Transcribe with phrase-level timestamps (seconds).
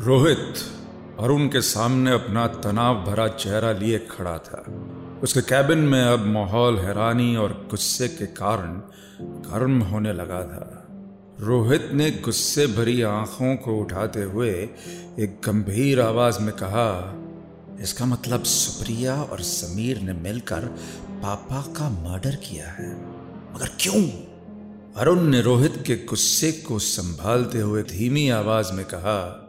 [0.00, 0.54] रोहित
[1.20, 4.64] अरुण के सामने अपना तनाव भरा चेहरा लिए खड़ा था।
[5.22, 8.82] उसके कैबिन में अब माहौल हैरानी और गुस्से के कारण
[9.20, 10.88] गर्म होने लगा था।
[11.40, 14.50] रोहित ने गुस्से भरी आँखों को उठाते हुए
[15.18, 17.14] एक गंभीर आवाज़ में कहा,
[17.80, 20.60] इसका मतलब सुप्रिया और समीर ने मिलकर
[21.10, 22.92] पापा का मर्डर किया है।
[23.54, 24.02] मगर क्यों?
[24.96, 29.41] अरुण ने रोहित के गुस्से को संभालते हुए धीमी आवाज़ में कहा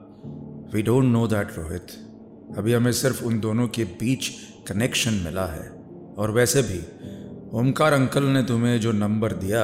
[0.73, 1.87] we don't know that Rohit
[2.57, 4.27] अभी हमें सिर्फ़ उन दोनों के बीच
[4.67, 5.69] कनेक्शन मिला है।
[6.17, 6.79] और वैसे भी,
[7.59, 9.63] ओमकार अंकल ने तुम्हें जो नंबर दिया,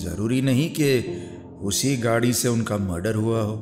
[0.00, 1.18] ज़रूरी नहीं कि
[1.62, 3.56] उसी गाड़ी से उनका मर्डर हुआ हो।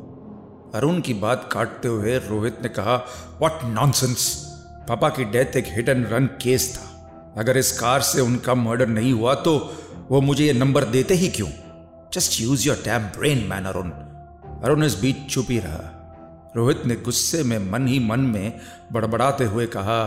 [0.75, 2.97] अरुण की बात काटते हुए रोहित ने कहा
[3.41, 4.47] व्हाट नॉनसेंस
[4.89, 8.87] पापा की डेथ एक हिट एंड रन केस था। अगर इस कार से उनका मर्डर
[8.87, 9.73] नहीं हुआ तो
[10.11, 11.49] वो मुझे ये नंबर देते ही क्यों?
[12.15, 13.91] Just use your time brain man Arun.
[14.63, 15.99] Arun इस बीच चुप ही रहा।
[16.57, 18.61] रोहित ने गुस्से में मन ही मन में
[18.93, 20.03] बड़बड़ाते हुए कहा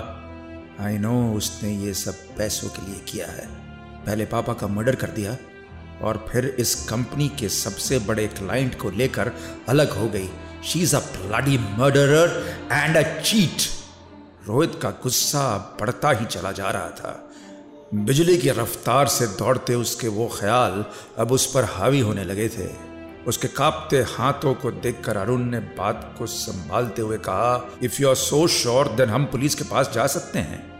[0.81, 3.47] आई नो उसने ये सब पैसों के लिए किया है।
[4.05, 5.37] पहले पापा का मर्डर कर दिया
[6.01, 9.31] और फिर इस कंपनी के सबसे बड़े क्लाइंट को लेकर
[9.69, 10.29] अलग हो गई।
[10.63, 13.69] She is a bloody murderer and a cheat
[14.47, 17.21] Rohit का गुस्सा बढ़ता ही चला जा रहा था।
[17.95, 20.85] बिजली की रफ्तार से दौड़ते उसके वो ख्याल
[21.17, 22.94] अब उस पर हावी होने लगे थे।
[23.27, 28.15] उसके कांपते हाथों को देखकर अरुण ने बात को संभालते हुए कहा if you are
[28.15, 30.75] so sure then हम पुलिस के पास जा सकते हैं.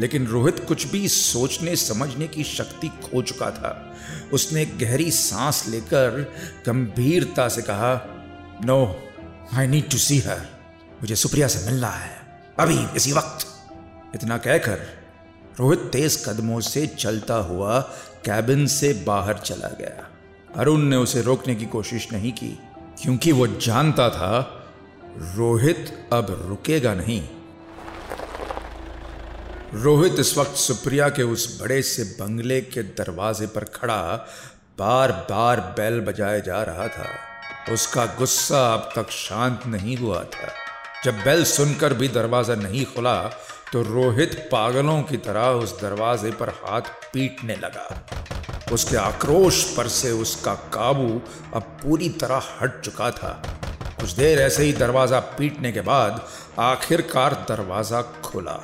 [0.00, 3.96] लेकिन रोहित कुछ भी सोचने, समझने की शक्ति खो चुका था।
[4.32, 6.32] उसने गहरी सांस लेकर
[6.66, 8.06] गंभीरता से कहा
[8.64, 9.08] no
[9.54, 10.40] I need to see her
[11.02, 13.46] मुझे सुप्रिया से मिलना है। अभी, इसी वक्त.
[14.14, 14.80] इतना कहकर
[15.60, 17.80] रोहित तेज कदमों से चलता हुआ
[18.24, 20.19] कैबिन से बाहर चला गया।
[20.56, 22.58] अरुण ने उसे रोकने की कोशिश नहीं की,
[23.02, 24.56] क्योंकि वो जानता था,
[25.36, 27.22] रोहित अब रुकेगा नहीं।
[29.74, 34.02] रोहित इस वक्त सुप्रिया के उस बड़े से बंगले के दरवाजे पर खड़ा
[34.78, 37.08] बार बार बैल बजाए जा रहा था।
[37.72, 40.52] उसका गुस्सा अब तक शांत नहीं हुआ था।
[41.04, 43.22] जब बेल सुनकर भी दरवाज़ा नहीं खुला
[43.72, 48.39] तो रोहित पागलों की तरह उस दरवाजे पर हाथ पीटने लगा।
[48.72, 51.20] उसके आक्रोश पर से उसका काबू
[51.54, 53.32] अब पूरी तरह हट चुका था।
[54.00, 56.24] कुछ देर ऐसे ही दरवाज़ा पीटने के बाद
[56.58, 58.58] आखिरकार दरवाज़ा खुला।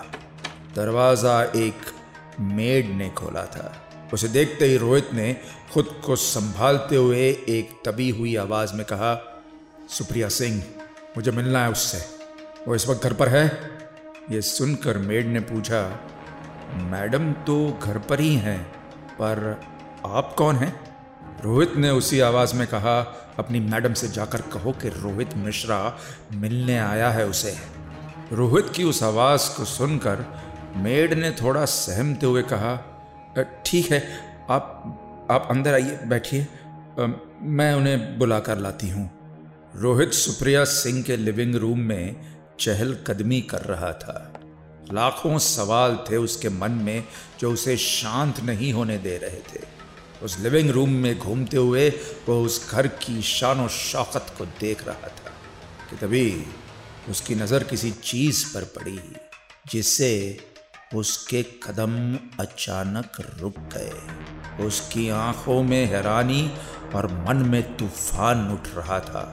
[0.76, 1.92] दरवाज़ा एक
[2.40, 3.74] मेड ने खोला था।
[4.14, 5.36] उसे देखते ही रोहित ने
[5.72, 9.14] खुद को संभालते हुए एक तबी हुई आवाज़ में कहा,
[9.90, 10.62] सुप्रिया सिंह,
[11.16, 11.98] मुझे मिलना है उससे।
[12.68, 13.46] वो इस वक्त घर पर है?
[14.30, 15.82] ये सुनकर मेड ने पूछा,
[16.90, 18.62] मैडम तो घर पर ही हैं,
[19.12, 19.60] पर
[20.08, 20.74] आप कौन हैं?
[21.44, 23.00] रोहित ने उसी आवाज़ में कहा,
[23.38, 25.98] अपनी मैडम से जाकर कहो कि रोहित मिश्रा,
[26.32, 27.54] मिलने आया है उसे।
[28.32, 30.24] रोहित की उस आवाज़ को सुनकर
[30.76, 32.76] मेड ने थोड़ा सहमते हुए कहा
[33.66, 34.02] ठीक है,
[34.50, 36.46] आप आप अंदर आइए, बैठिए।
[37.42, 39.10] मैं उन्हें बुला कर लाती हूँ।
[39.76, 42.16] रोहित सुप्रिया सिंह के लिविंग रूम में
[42.60, 44.32] चहलकदमी कर रहा था।
[44.92, 47.04] लाखों सवाल थे उसके मन में
[47.40, 49.75] जो उसे शांत नहीं होने दे रहे थे।
[50.22, 51.88] उस लिविंग रूम में घूमते हुए
[52.28, 55.32] वो उस घर की शान शौकत को देख रहा था
[55.90, 56.44] कि तभी
[57.10, 59.00] उसकी नज़र किसी चीज़ पर पड़ी,
[59.70, 60.40] जिससे
[60.94, 61.92] उसके कदम
[62.40, 66.50] अचानक रुक गए। उसकी आँखों में हैरानी
[66.94, 69.24] और मन में तूफ़ान उठ रहा था।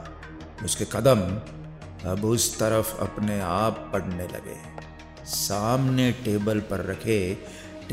[0.66, 1.22] उसके कदम
[2.12, 4.58] अब उस तरफ़ अपने आप पड़ने लगे।
[5.26, 7.20] सामने टेबल पर रखे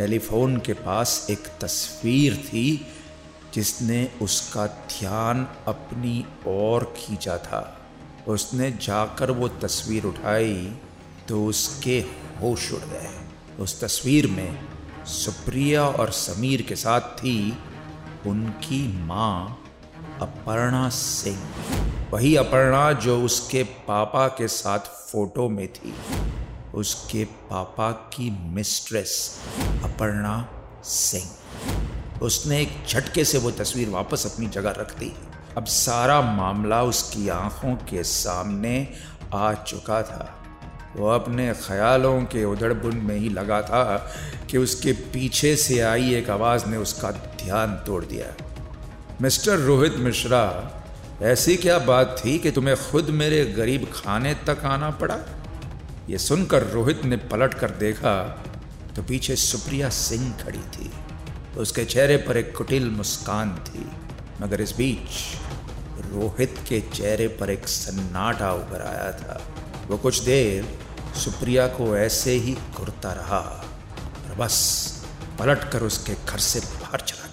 [0.00, 2.86] टेलीफोन के पास एक तस्वीर थी
[3.54, 7.60] जिसने उसका ध्यान अपनी ओर खींचा था।
[8.28, 10.54] उसने जाकर वो तस्वीर उठाई
[11.28, 11.98] तो उसके
[12.42, 13.10] होश उड़ गए।
[13.62, 14.58] उस तस्वीर में
[15.06, 17.36] सुप्रिया और समीर के साथ थी
[18.26, 19.64] उनकी माँ
[20.22, 25.94] अपर्णा सिंह। वही अपर्णा जो उसके पापा के साथ फ़ोटो में थी।
[26.74, 29.40] उसके पापा की मिस्ट्रेस
[29.84, 30.48] अपर्णा
[30.84, 31.30] सिंह।
[32.22, 35.16] उसने एक झटके से वो तस्वीर वापस अपनी जगह रख दी।
[35.56, 38.88] अब सारा मामला उसकी आँखों के सामने
[39.34, 40.36] आ चुका था।
[40.96, 44.12] वो अपने ख्यालों के उधड़बुन में ही लगा था
[44.50, 48.44] कि उसके पीछे से आई एक आवाज़ ने उसका ध्यान तोड़ दिया।
[49.22, 50.70] मिस्टर रोहित मिश्रा,
[51.22, 55.18] ऐसी क्या बात थी कि तुम्हें खुद मेरे गरीब खाने तक आना पड़ा?
[56.08, 58.14] ये सुनकर रोहित ने पलट कर देखा
[58.96, 60.90] तो पीछे सुप्रिया सिंह खड़ी थी।
[61.58, 63.86] उसके चेहरे पर एक कुटिल मुस्कान थी,
[64.40, 69.40] मगर इस बीच रोहित के चेहरे पर एक सन्नाटा उभर आया था।
[69.88, 70.68] वो कुछ देर
[71.16, 74.56] सुप्रिया को ऐसे ही घुरता रहा और बस
[75.38, 77.29] पलट कर उसके घर से बाहर चला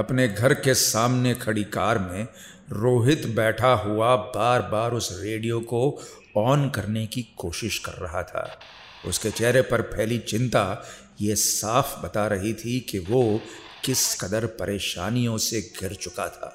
[0.00, 2.28] अपने घर के सामने खड़ी कार में
[2.70, 6.02] रोहित बैठा हुआ बार बार उस रेडियो को
[6.36, 8.60] ऑन करने की कोशिश कर रहा था।
[9.06, 10.84] उसके चेहरे पर फैली चिंता
[11.20, 13.40] ये साफ़ बता रही थी कि वो
[13.84, 16.54] किस कदर परेशानियों से घिर चुका था।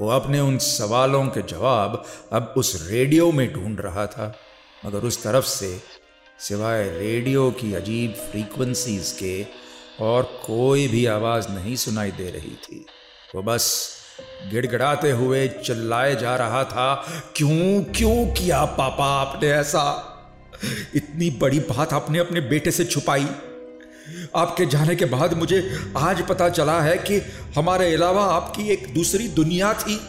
[0.00, 4.34] वो अपने उन सवालों के जवाब अब उस रेडियो में ढूंढ रहा था।
[4.86, 5.80] मगर उस तरफ़ से
[6.38, 9.67] सिवाय रेडियो की अजीब फ्रीक्वेंसीज के
[10.00, 12.86] और कोई भी आवाज़ नहीं सुनाई दे रही थी।
[13.34, 13.94] वो बस
[14.50, 16.94] गिड़गिड़ाते हुए चिल्लाए जा रहा था,
[17.36, 20.14] क्यों क्यों किया पापा आपने ऐसा?
[20.94, 23.26] इतनी बड़ी बात आपने अपने बेटे से छुपाई।
[24.36, 27.18] आपके जाने के बाद मुझे आज पता चला है कि
[27.56, 30.00] हमारे अलावा आपकी एक दूसरी दुनिया थी।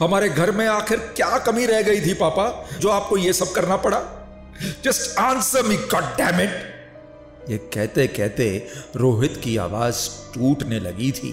[0.00, 2.68] हमारे घर में आखिर क्या कमी रह गई थी, पापा?
[2.78, 4.02] जो आपको यह सब करना पड़ा।
[4.84, 6.69] Just answer me god damn it
[7.48, 8.66] ये कहते कहते
[8.96, 11.32] रोहित की आवाज़ टूटने लगी थी।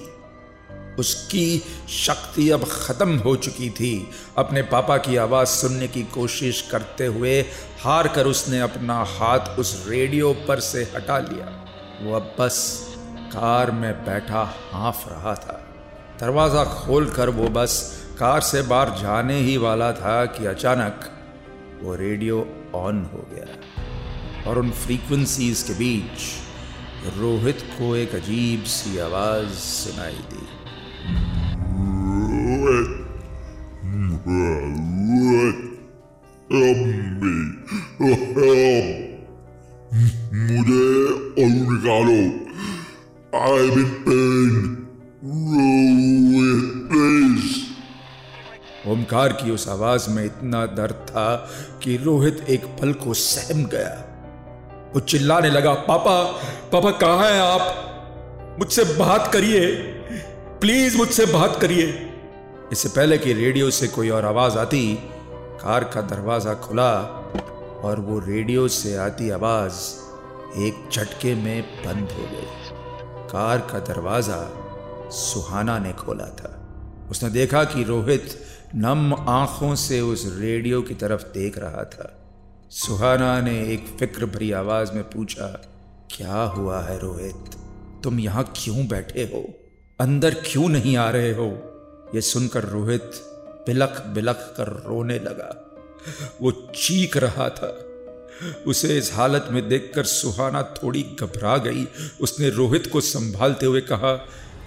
[1.00, 7.06] उसकी शक्ति अब खत्म हो चुकी थी। अपने पापा की आवाज़ सुनने की कोशिश करते
[7.06, 7.42] हुए
[7.81, 11.65] हार कर उसने अपना हाथ उस रेडियो पर से हटा लिया।
[12.01, 12.88] वो अब बस
[13.33, 15.63] कार में बैठा हाँफ रहा था।
[16.19, 21.09] दरवाज़ा खोलकर वो बस कार से बाहर जाने ही वाला था कि अचानक
[21.83, 23.45] वो रेडियो ऑन हो गया।
[24.48, 26.20] और उन फ्रीक्वेंसीज के बीच
[27.18, 30.48] रोहित को एक अजीब सी आवाज़ सुनाई दी।
[40.34, 40.86] मुझे
[41.44, 42.20] और निकालो।
[43.40, 44.84] आई बिन पेन
[48.88, 51.50] ओमकार की उस आवाज़ में इतना दर्द था
[51.84, 54.06] कि रोहित एक पल को सहम गया।
[54.94, 56.24] वो चिल्लाने लगा, पापा
[56.72, 58.56] पापा, कहाँ हैं आप?
[58.60, 59.75] मुझसे बात करिए।
[60.62, 62.12] प्लीज़ मुझसे बात करिए।
[62.72, 64.95] इससे पहले कि रेडियो से कोई और आवाज़ आती,
[65.62, 66.94] कार का दरवाज़ा खुला
[67.84, 69.74] और वो रेडियो से आती आवाज़
[70.60, 72.48] एक झटके में बंद हो गई।
[73.28, 74.63] कार का दरवाज़ा
[75.10, 76.54] सुहाना ने खोला था।
[77.12, 78.45] उसने देखा कि रोहित
[78.75, 82.27] नम आँखों से उस रेडियो की तरफ़ देख रहा था।
[82.69, 85.46] सुहाना ने एक फ़िक्र भरी आवाज़ में पूछा,
[86.16, 87.52] क्या हुआ है रोहित?
[88.04, 89.54] तुम यहाँ क्यों बैठे हो?
[90.00, 91.48] अंदर क्यों नहीं आ रहे हो?
[92.16, 93.12] यह सुनकर रोहित
[93.68, 95.80] बिलख बिलख कर रोने लगा।
[96.42, 97.80] वो चीख रहा था।
[98.68, 101.88] उसे इस हालत में देखकर सुहाना थोड़ी घबरा गई।
[102.22, 104.16] उसने रोहित को संभालते हुए कहा,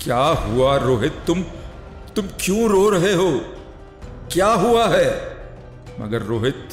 [0.04, 1.14] क्या हुआ रोहित?
[1.26, 1.42] तुम
[2.16, 3.40] तुम क्यों रो रहे हो?
[4.32, 5.36] क्या हुआ है?
[6.00, 6.68] मगर रोहित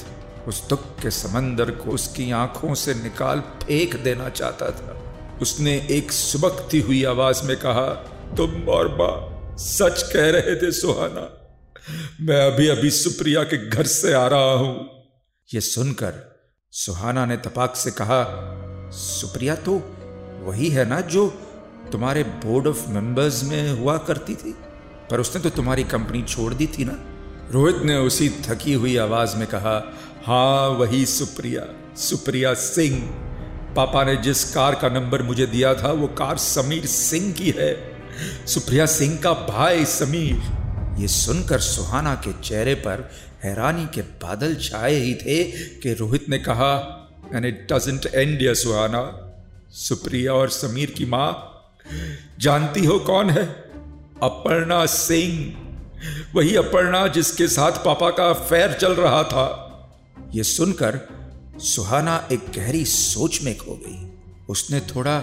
[0.48, 5.04] उस दुख के समंदर को उसकी आँखों से निकाल फेंक देना चाहता था।
[5.42, 7.90] उसने एक सुबकती हुई आवाज़ में कहा,
[8.38, 11.54] तुम और माँ सच कह रहे थे सुहाना।
[12.22, 14.90] मैं अभी अभी सुप्रिया के घर से आ रहा हूँ।
[15.54, 16.40] यह सुनकर
[16.72, 18.24] सुहाना ने तपाक से कहा,
[18.94, 19.82] सुप्रिया तो
[20.44, 21.28] वही है ना जो
[21.92, 24.56] तुम्हारे बोर्ड ऑफ़ मेंबर्स में हुआ करती थी?
[25.12, 27.17] पर उसने तो तुम्हारी कंपनी छोड़ दी थी ना?
[27.52, 29.94] रोहित ने उसी थकी हुई आवाज़ में कहा
[30.26, 33.00] हाँ वही सुप्रिया सुप्रिया सिंह।
[33.76, 37.98] पापा ने जिस कार का नंबर मुझे दिया था, वो कार समीर सिंह की है।
[38.48, 43.12] सुप्रिया सिंह का भाई समीर। ये सुनकर सुहाना के चेहरे पर
[43.44, 45.44] हैरानी के बादल छाए ही थे
[45.80, 46.74] कि रोहित ने कहा
[47.34, 49.04] एंड इट डजेंट एंड या सुहाना।
[49.72, 51.30] सुप्रिया और समीर की माँ,
[52.40, 53.46] जानती हो कौन है?
[54.24, 55.67] अपर्णा सिंह।
[56.36, 59.46] वही अपर्णा जिसके साथ पापा का अफेयर चल रहा था।
[60.36, 61.00] यह सुनकर
[61.60, 64.10] सुहाना एक गहरी सोच में खो गई।
[64.50, 65.22] उसने थोड़ा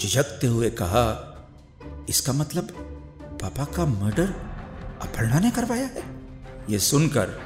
[0.00, 1.30] झिझकते हुए कहा,
[2.08, 2.68] इसका मतलब
[3.42, 4.34] पापा का मर्डर
[5.02, 6.02] अपर्णा ने करवाया है?
[6.70, 7.40] यह सुनकर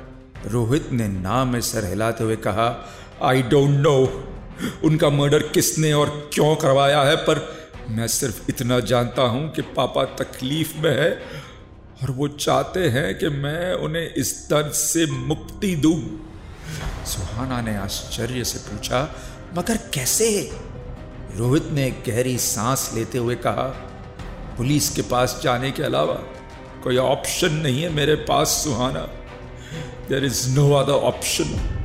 [0.47, 2.69] रोहित ने नाम में सर हिलाते हुए कहा
[3.23, 3.97] आई डोंट नो
[4.85, 7.57] उनका मर्डर किसने और क्यों करवाया है, पर
[7.89, 11.11] मैं सिर्फ़ इतना जानता हूँ कि पापा तकलीफ़ में है
[12.03, 15.97] और वो चाहते हैं कि मैं उन्हें इस दर्द से मुक्ति दूँ।
[17.07, 19.15] सुहाना ने आश्चर्य से पूछा,
[19.55, 20.51] मगर कैसे?
[21.35, 23.67] रोहित ने गहरी सांस लेते हुए कहा,
[24.57, 26.15] पुलिस के पास जाने के अलावा
[26.85, 29.01] कोई ऑप्शन नहीं है मेरे पास, Suhana.
[30.09, 31.79] There is no other option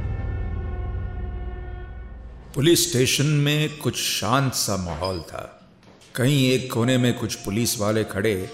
[2.55, 5.72] police station में कुछ शांत सा माहौल था।
[6.15, 8.50] कहीं एक कोने में कुछ पुलिस वाले खड़े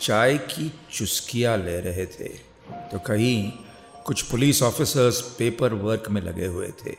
[0.00, 2.28] चाय की चुस्कियाँ ले रहे थे।
[2.90, 3.50] तो कहीं
[4.06, 6.94] कुछ पुलिस ऑफिसर्स पेपर वर्क में लगे हुए थे।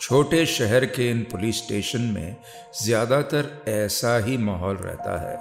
[0.00, 2.36] छोटे शहर के इन पुलिस स्टेशन में
[2.82, 5.36] ज़्यादातर ऐसा ही माहौल रहता है।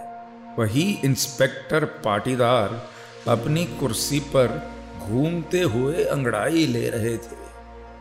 [0.58, 2.82] वही इंस्पेक्टर पाटीदार
[3.28, 4.62] अपनी कुर्सी पर
[5.00, 7.40] घूमते हुए अंगड़ाई ले रहे थे।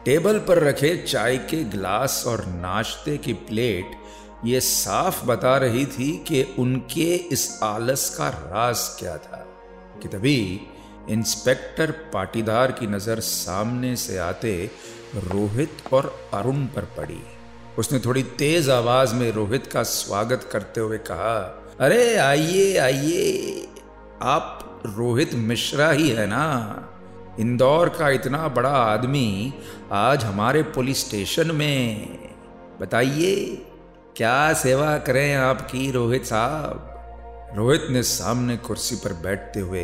[0.04, 3.96] टेबल पर रखे चाय के गिलास और नाश्ते की प्लेट
[4.44, 9.44] ये साफ़ बता रही थी कि उनके इस आलस का राज क्या था,
[10.02, 10.60] कि तभी
[11.10, 14.54] इंस्पेक्टर पाटीदार की नज़र सामने से आते
[15.16, 17.20] रोहित और अरुण पर पड़ी।
[17.78, 21.36] उसने थोड़ी तेज आवाज़ में रोहित का स्वागत करते हुए कहा,
[21.80, 23.66] अरे आइए आइए,
[24.22, 26.86] आप रोहित मिश्रा ही है ना?
[27.40, 29.52] इंदौर का इतना बड़ा आदमी
[29.92, 32.18] आज हमारे पुलिस स्टेशन में।
[32.80, 33.66] बताइए
[34.16, 36.86] क्या सेवा करें आपकी, रोहित साहब?
[37.56, 39.82] रोहित ने सामने कुर्सी पर बैठते हुए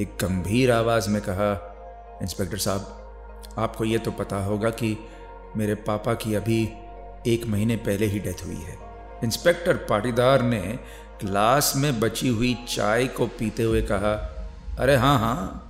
[0.00, 1.52] एक गंभीर आवाज़ में कहा,
[2.22, 4.96] इंस्पेक्टर साहब, आपको ये तो पता होगा कि
[5.56, 6.62] मेरे पापा की अभी
[7.26, 8.76] एक महीने पहले ही डेथ हुई है।
[9.24, 10.78] इंस्पेक्टर पाटीदार ने
[11.24, 14.12] ग्लास में बची हुई चाय को पीते हुए कहा,
[14.78, 15.64] अरे हाँ हाँ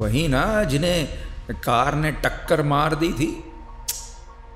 [0.00, 1.08] वही ना जिन्हें
[1.50, 3.44] कार ने टक्कर मार दी थी।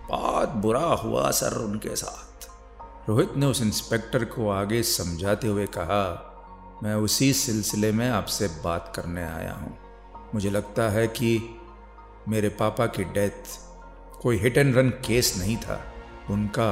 [0.08, 2.27] बहुत बुरा हुआ सर उनके साथ।
[3.08, 8.92] रोहित ने उस इंस्पेक्टर को आगे समझाते हुए कहा, मैं उसी सिलसिले में आपसे बात
[8.96, 9.76] करने आया हूँ।
[10.34, 11.30] मुझे लगता है कि
[12.28, 13.56] मेरे पापा की डेथ
[14.22, 15.80] कोई हिट एंड रन केस नहीं था।
[16.30, 16.70] उनका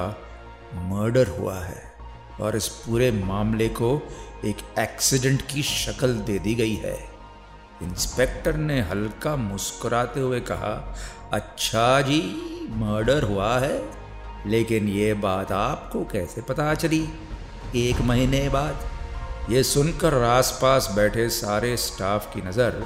[0.75, 1.83] मर्डर हुआ है
[2.41, 4.03] और इस पूरे मामले को
[4.45, 6.97] एक एक्सीडेंट की शक्ल दे दी गई है।
[7.83, 10.97] इंस्पेक्टर ने हल्का मुस्कुराते हुए कहा
[11.33, 12.21] अच्छा जी,
[12.71, 14.06] मर्डर हुआ है।
[14.47, 17.09] लेकिन ये बात आपको कैसे पता चली?
[17.77, 22.85] एक महीने बाद ये सुनकर आसपास बैठे सारे स्टाफ की नज़र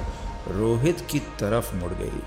[0.49, 2.21] रोहित की तरफ़ मुड़ गई।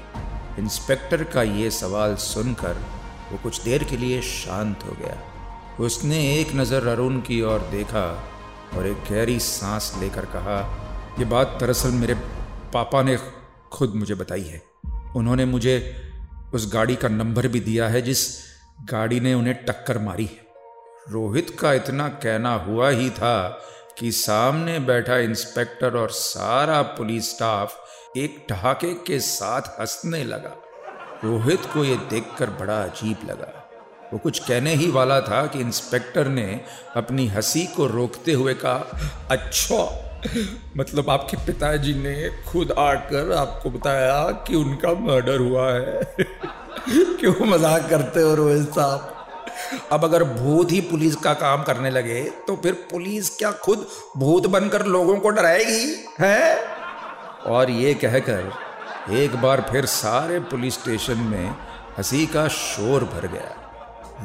[0.58, 2.84] इंस्पेक्टर का ये सवाल सुनकर
[3.32, 5.16] वो कुछ देर के लिए शांत हो गया।
[5.80, 8.06] उसने एक नज़र अरुण की ओर देखा
[8.76, 10.58] और एक गहरी सांस लेकर कहा,
[11.18, 12.14] ये बात दरअसल मेरे
[12.74, 13.16] पापा ने
[13.72, 14.62] खुद मुझे बताई है।
[15.16, 15.76] उन्होंने मुझे
[16.54, 18.26] उस गाड़ी का नंबर भी दिया है जिस
[18.80, 20.44] गाड़ी ने उन्हें टक्कर मारी। है
[21.10, 23.62] रोहित का इतना कहना हुआ ही था
[23.98, 27.84] कि सामने बैठा इंस्पेक्टर और सारा पुलिस स्टाफ
[28.16, 30.52] एक ठहाके के साथ हंसने लगा।
[31.24, 33.70] रोहित को यह देखकर बड़ा अजीब लगा।
[34.12, 36.60] वो कुछ कहने ही वाला था कि इंस्पेक्टर ने
[36.96, 38.98] अपनी हँसी को रोकते हुए कहा
[39.30, 40.10] अच्छा
[40.76, 46.14] मतलब आपके पिताजी ने खुद आकर आपको बताया कि उनका मर्डर हुआ है।
[46.90, 49.10] क्यों मज़ाक करते हो रोहित साहब?
[49.92, 54.46] अब अगर भूत ही पुलिस का काम करने लगे तो फिर पुलिस क्या खुद भूत
[54.46, 56.56] बनकर लोगों को डराएगी, है?
[57.46, 58.52] और ये कहकर
[59.12, 61.50] एक बार फिर सारे पुलिस स्टेशन में
[61.98, 63.60] हँसी का शोर भर गया।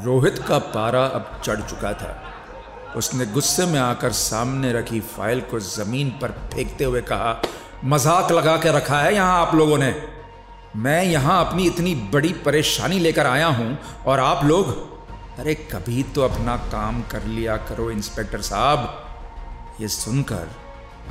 [0.04, 2.22] रोहित का पारा अब चढ़ चुका था।
[2.98, 7.42] उसने गुस्से में आकर सामने रखी फ़ाइल को ज़मीन पर फेंकते हुए कहा,
[7.86, 9.94] मज़ाक लगा के रखा है यहाँ आप लोगों ने।
[10.76, 14.68] मैं यहाँ अपनी इतनी बड़ी परेशानी लेकर आया हूँ और आप लोग,
[15.40, 20.50] अरे कभी तो अपना काम कर लिया करो, इंस्पेक्टर साहब। ये सुनकर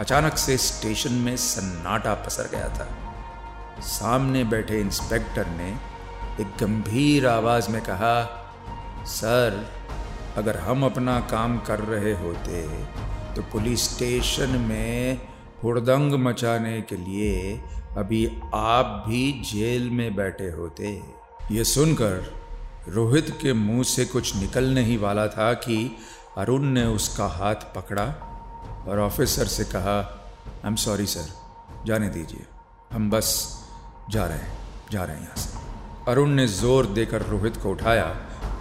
[0.01, 2.89] अचानक से स्टेशन में सन्नाटा पसर गया था।
[3.83, 5.71] सामने बैठे इंस्पेक्टर ने
[6.41, 8.23] एक गंभीर आवाज़ में कहा,
[9.07, 9.65] सर
[10.37, 12.63] अगर हम अपना काम कर रहे होते
[13.35, 15.21] तो पुलिस स्टेशन में
[15.63, 17.61] हुड़दंग मचाने के लिए
[17.97, 20.91] अभी आप भी जेल में बैठे होते।
[21.53, 22.35] ये सुनकर
[22.89, 25.97] रोहित के मुँह से कुछ निकलने ही वाला था कि
[26.39, 28.05] अरुण ने उसका हाथ पकड़ा
[28.89, 29.99] और ऑफिसर से कहा
[30.65, 31.29] आई एम सॉरी सर
[31.87, 32.47] जाने दीजिए।
[32.93, 33.29] हम बस
[34.11, 34.57] जा रहे हैं।
[34.93, 38.05] जा रहे हैं यहाँ से। अरुण ने ज़ोर देकर रोहित को उठाया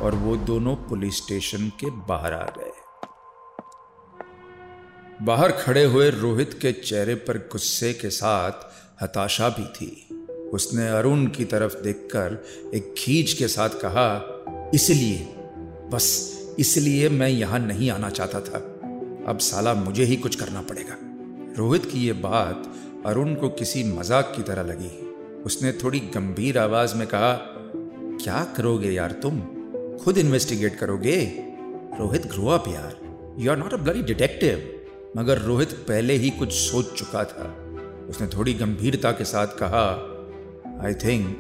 [0.02, 2.72] और वो दोनों पुलिस स्टेशन के बाहर आ गए।
[5.26, 8.52] बाहर खड़े हुए रोहित के चेहरे पर गुस्से के साथ
[9.04, 10.08] हताशा भी थी।
[10.54, 14.08] उसने अरुण की तरफ़ देखकर एक खींच के साथ कहा,
[14.74, 15.18] इसलिए,
[15.90, 18.58] बस इसलिए मैं यहाँ नहीं आना चाहता था।
[19.28, 20.98] अब साला मुझे ही कुछ करना पड़ेगा।
[21.58, 22.74] रोहित की यह बात
[23.06, 24.90] अरुण को किसी मज़ाक की तरह लगी।
[25.44, 27.34] उसने थोड़ी गंभीर आवाज़ में कहा,
[28.24, 29.57] क्या करोगे यार तुम?
[30.04, 31.44] खुद इन्वेस्टिगेट करोगे।
[32.00, 32.98] रोहित ग्रो अप यार।
[33.40, 34.82] You are not a bloody detective
[35.18, 37.64] मगर रोहित पहले ही कुछ सोच चुका था।
[38.10, 40.14] उसने थोड़ी गंभीरता के साथ कहा
[40.86, 41.40] आई थिंक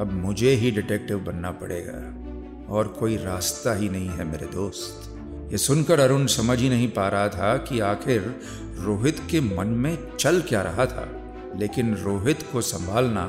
[0.00, 2.18] अब मुझे ही डिटेक्टिव बनना पड़ेगा।
[2.74, 5.18] और कोई रास्ता ही नहीं है मेरे दोस्त।
[5.52, 8.40] ये सुनकर अरुण समझ ही नहीं पा रहा था कि आखिर
[8.78, 11.18] रोहित के मन में चल क्या रहा था।
[11.56, 13.22] लेकिन रोहित को संभालना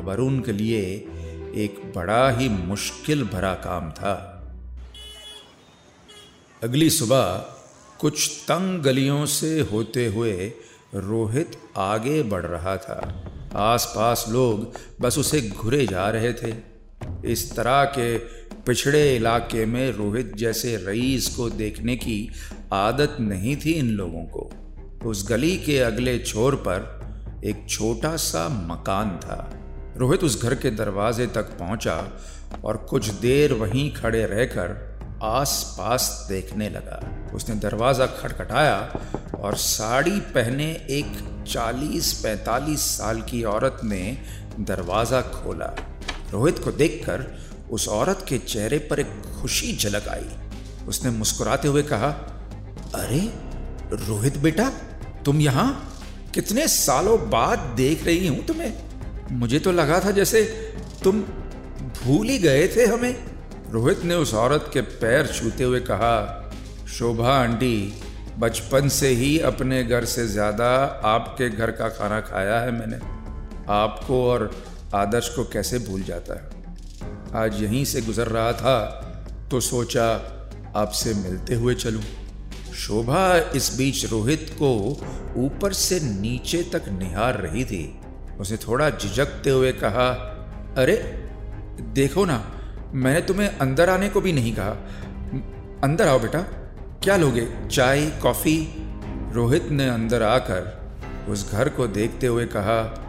[0.00, 1.06] अब अरुण के लिए
[1.54, 4.36] एक बड़ा ही मुश्किल भरा काम था।
[6.62, 7.22] अगली सुबह
[8.00, 10.52] कुछ तंग गलियों से होते हुए
[10.94, 16.54] रोहित आगे बढ़ रहा था। आसपास लोग बस उसे घुरे जा रहे थे।
[17.24, 18.18] इस तरह के
[18.54, 22.32] पिछड़े इलाके में रोहित जैसे रईस को देखने की
[22.72, 24.50] आदत नहीं थी इन लोगों को।
[25.08, 27.00] उस गली के अगले छोर पर
[27.44, 29.59] एक छोटा सा मकान था।
[30.00, 32.20] रोहित उस घर के दरवाजे तक पहुँचा
[32.64, 34.90] और कुछ देर वहीं खड़े रहकर
[35.22, 39.00] आस पास देखने लगा। उसने दरवाज़ा खटखटाया
[39.38, 41.12] और साड़ी पहने एक
[41.48, 44.18] 40-45 साल की औरत ने
[44.60, 45.76] दरवाज़ा खोला।
[46.32, 47.38] रोहित को देखकर
[47.70, 50.30] उस औरत के चेहरे पर एक खुशी झलक आई।
[50.88, 52.08] उसने मुस्कुराते हुए कहा,
[52.94, 53.32] अरे,
[53.92, 54.72] रोहित बेटा,
[55.24, 55.98] तुम यहाँ
[56.34, 58.89] कितने सालों बाद देख रही हूँ तुम्हें।
[59.32, 60.42] मुझे तो लगा था जैसे
[61.04, 61.20] तुम
[61.96, 63.14] भूल ही गए थे हमें।
[63.72, 66.52] रोहित ने उस औरत के पैर छूते हुए कहा,
[66.88, 67.92] शोभा आंटी,
[68.38, 70.70] बचपन से ही अपने घर से ज़्यादा
[71.06, 72.96] आपके घर का खाना खाया है मैंने।
[73.72, 74.50] आपको और
[74.94, 76.48] आदर्श को कैसे भूल जाता है?
[77.34, 78.78] आज यहीं से गुजर रहा था
[79.50, 80.06] तो सोचा
[80.76, 82.02] आपसे मिलते हुए चलूँ।
[82.76, 84.74] शोभा इस बीच रोहित को
[85.36, 87.99] ऊपर से नीचे तक निहार रही थी।
[88.40, 90.08] उसने थोड़ा झिझकते हुए कहा,
[90.78, 90.96] अरे,
[91.80, 92.50] देखो ना,
[92.94, 94.70] मैंने तुम्हें अंदर आने को भी नहीं कहा।
[95.84, 96.40] अंदर आओ बेटा,
[97.02, 97.48] क्या लोगे?
[97.70, 98.74] चाय, कॉफ़ी?
[99.32, 100.80] रोहित ने अंदर आकर
[101.28, 103.04] उस घर को देखते हुए कहा,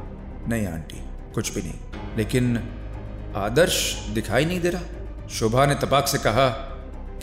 [0.48, 1.74] नहीं आंटी, कुछ भी नहीं।
[2.18, 2.64] लेकिन
[3.36, 4.82] आदर्श दिखाई नहीं दे रहा।
[5.28, 6.50] शोभा ने तपाक से कहा,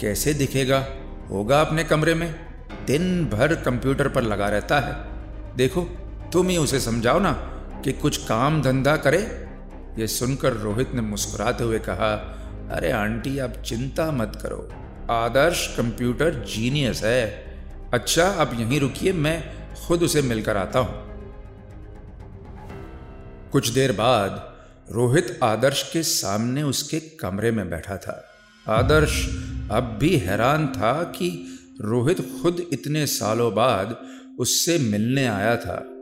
[0.00, 0.86] कैसे दिखेगा?
[1.30, 2.34] होगा अपने कमरे में।
[2.86, 4.96] दिन भर कंप्यूटर पर लगा रहता है।
[5.56, 5.82] देखो,
[6.32, 9.48] तुम ही उसे समझाओ ना। कि कुछ काम धंधा करे?
[9.98, 12.34] ये सुनकर रोहित ने मुस्कुराते हुए कहा,
[12.72, 14.72] अरे आंटी, आप चिंता मत करो।
[15.10, 17.48] आदर्श कंप्यूटर जीनियस है।
[17.94, 19.44] अच्छा अब यहीं रुकिए, मैं
[19.86, 21.08] खुद उसे मिलकर आता हूँ।
[23.50, 24.56] कुछ देर बाद
[24.92, 28.24] रोहित आदर्श के सामने उसके कमरे में बैठा था।
[28.68, 29.26] आदर्श
[29.70, 33.96] अब भी हैरान था कि रोहित खुद इतने सालों बाद
[34.38, 35.97] उससे मिलने आया था।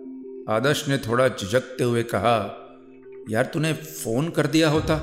[0.47, 2.39] आदर्श ने थोड़ा झिझकते हुए कहा,
[3.31, 4.97] यार तूने फ़ोन कर दिया होता,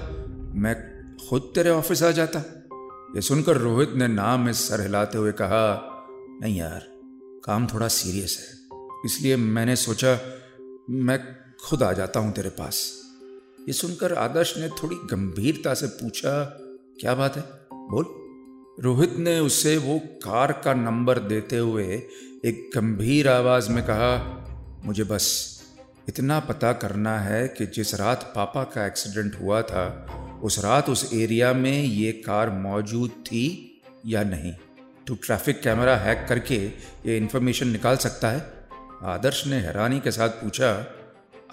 [0.55, 0.75] मैं
[1.19, 2.39] खुद तेरे ऑफ़िस आ जाता।
[3.15, 5.89] ये सुनकर रोहित ने नाम में सर हिलाते हुए कहा,
[6.41, 6.87] नहीं यार,
[7.45, 10.17] काम थोड़ा सीरियस है, इसलिए मैंने सोचा
[10.89, 11.19] मैं
[11.63, 12.81] खुद आ जाता हूँ तेरे पास।
[13.67, 16.43] ये सुनकर आदर्श ने थोड़ी गंभीरता से पूछा,
[16.99, 17.43] क्या बात है?
[17.73, 18.05] बोल।
[18.77, 21.85] रोहित ने उसे वो कार का नंबर देते हुए
[22.45, 24.39] एक गंभीर आवाज़ में कहा
[24.83, 25.53] मुझे बस
[26.09, 30.07] इतना पता करना है कि जिस रात पापा का एक्सीडेंट हुआ था,
[30.43, 34.53] उस रात उस एरिया में ये कार मौजूद थी या नहीं?
[35.07, 36.65] तू ट्रैफ़िक कैमरा हैक करके
[37.05, 38.53] ये इन्फॉर्मेशन निकाल सकता है?
[39.03, 40.71] आदर्श ने हैरानी के साथ पूछा,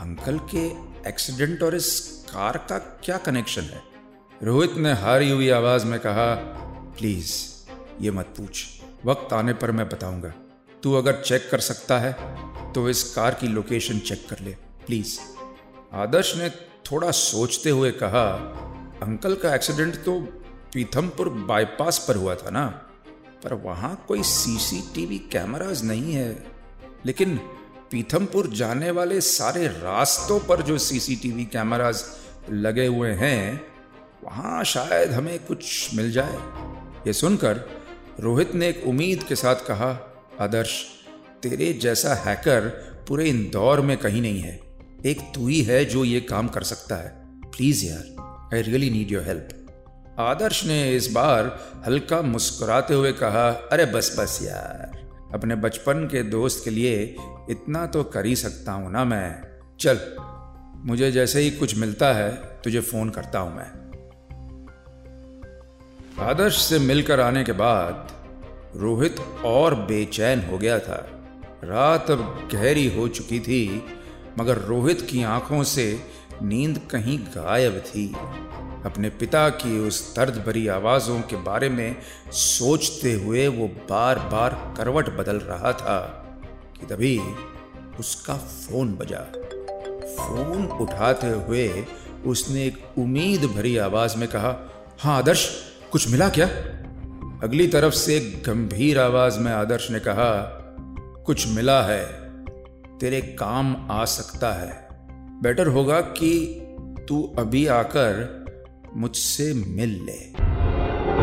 [0.01, 0.67] अंकल के
[1.09, 3.83] एक्सीडेंट और इस कार का क्या कनेक्शन है?
[4.43, 6.35] रोहित ने हारी हुई आवाज़ में कहा
[6.99, 7.33] प्लीज़
[8.01, 8.67] ये मत पूछ।
[9.05, 10.33] वक्त आने पर मैं बताऊँगा।
[10.83, 12.13] तू अगर चेक कर सकता है
[12.73, 14.51] तो इस कार की लोकेशन चेक कर ले,
[14.87, 15.19] प्लीज़।
[15.93, 16.51] आदर्श ने
[16.87, 18.25] थोड़ा सोचते हुए कहा,
[19.03, 20.21] अंकल का एक्सीडेंट तो
[20.75, 22.67] पीथमपुर बाईपास पर हुआ था ना?
[23.45, 26.47] पर वहाँ कोई सीसीटीवी कैमराज नहीं है।
[27.07, 27.37] लेकिन
[27.91, 32.05] पीथमपुर जाने वाले सारे रास्तों पर जो सीसीटीवी कैमराज
[32.51, 33.67] लगे हुए हैं,
[34.25, 36.37] वहाँ शायद हमें कुछ मिल जाए।
[37.07, 37.61] ये सुनकर
[38.21, 40.10] रोहित ने एक उम्मीद के साथ कहा
[40.41, 40.85] आदर्श,
[41.43, 42.69] तेरे जैसा हैकर
[43.09, 44.61] पूरे इंदौर में कहीं नहीं है।
[45.07, 47.09] एक तू ही है जो ये काम कर सकता है।
[47.47, 49.49] प्लीज़ यार I really need your help
[50.19, 54.99] Adarsh ने इस बार हल्का मुस्कुराते हुए कहा, अरे बस बस यार,
[55.35, 57.17] अपने बचपन के दोस्त के लिए
[57.51, 59.43] इतना तो कर ही सकता हूँ ना मैं।
[59.81, 60.01] चल,
[60.87, 62.31] मुझे जैसे ही कुछ मिलता है,
[62.65, 63.71] तुझे फ़ोन करता हूँ मैं।
[66.27, 68.20] आदर्श से मिलकर आने के बाद
[68.77, 71.09] रोहित और बेचैन हो गया था।
[71.65, 73.85] रात अब गहरी हो चुकी थी,
[74.39, 76.01] मगर रोहित की आँखों से
[76.43, 78.17] नींद कहीं गायब थी।
[78.85, 81.97] अपने पिता की उस दर्द भरी आवाज़ों के बारे में
[82.33, 85.99] सोचते हुए वो बार बार करवट बदल रहा था
[86.81, 87.21] कि तभी
[87.99, 89.21] उसका फ़ोन बजा।
[90.17, 91.87] फ़ोन उठाते हुए
[92.27, 95.49] उसने एक उम्मीद भरी आवाज़ में कहा हाँ आदर्श,
[95.93, 96.47] कुछ मिला क्या?
[97.45, 100.57] अगली तरफ़ से एक गंभीर आवाज़ में आदर्श ने कहा,
[101.27, 102.07] कुछ मिला है,
[103.01, 104.89] तेरे काम आ सकता है।
[105.43, 106.63] बेटर होगा कि
[107.09, 108.45] तू अभी आकर
[108.97, 110.43] मुझसे मिल ले।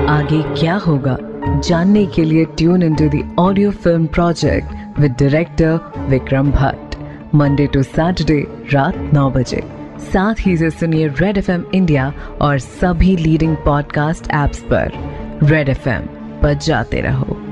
[0.08, 1.18] आगे क्या होगा?
[1.62, 6.96] जानने के लिए tune in to audio film project with director Vikram Bhatt
[7.36, 9.64] Monday to Saturday रात नौ बजे।
[10.00, 14.92] साथ ही से सुनिए रेड एफएम इंडिया और सभी लीडिंग पॉडकास्ट एप्स पर।
[15.44, 15.90] रेड एफ़
[16.42, 17.47] पर जाते रहो।